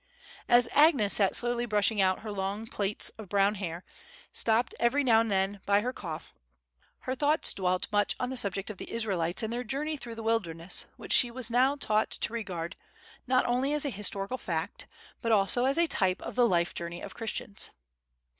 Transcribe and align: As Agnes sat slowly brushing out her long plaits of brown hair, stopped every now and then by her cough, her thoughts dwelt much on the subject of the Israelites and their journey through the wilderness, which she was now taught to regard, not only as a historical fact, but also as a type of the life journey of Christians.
As 0.49 0.67
Agnes 0.71 1.13
sat 1.13 1.35
slowly 1.35 1.67
brushing 1.67 2.01
out 2.01 2.21
her 2.21 2.31
long 2.31 2.65
plaits 2.65 3.09
of 3.19 3.29
brown 3.29 3.53
hair, 3.53 3.83
stopped 4.33 4.73
every 4.79 5.03
now 5.03 5.21
and 5.21 5.29
then 5.29 5.61
by 5.67 5.81
her 5.81 5.93
cough, 5.93 6.33
her 7.01 7.13
thoughts 7.13 7.53
dwelt 7.53 7.85
much 7.91 8.15
on 8.19 8.31
the 8.31 8.35
subject 8.35 8.71
of 8.71 8.77
the 8.79 8.91
Israelites 8.91 9.43
and 9.43 9.53
their 9.53 9.63
journey 9.63 9.95
through 9.97 10.15
the 10.15 10.23
wilderness, 10.23 10.85
which 10.97 11.13
she 11.13 11.29
was 11.29 11.51
now 11.51 11.75
taught 11.75 12.09
to 12.09 12.33
regard, 12.33 12.75
not 13.27 13.45
only 13.45 13.73
as 13.75 13.85
a 13.85 13.91
historical 13.91 14.39
fact, 14.39 14.87
but 15.21 15.31
also 15.31 15.65
as 15.65 15.77
a 15.77 15.85
type 15.85 16.23
of 16.23 16.33
the 16.33 16.47
life 16.47 16.73
journey 16.73 16.99
of 17.01 17.13
Christians. 17.13 17.69